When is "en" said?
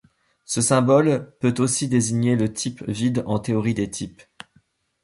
3.27-3.37